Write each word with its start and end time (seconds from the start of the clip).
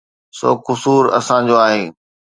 سو 0.37 0.49
قصور 0.65 1.03
اسان 1.19 1.41
جو 1.49 1.55
آهي. 1.67 1.83